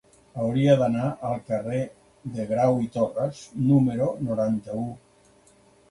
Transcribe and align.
Hauria 0.43 0.77
d'anar 0.79 1.09
al 1.31 1.35
carrer 1.51 1.83
de 2.39 2.47
Grau 2.55 2.83
i 2.87 2.91
Torras 2.99 3.45
número 3.71 4.13
noranta-u. 4.31 4.93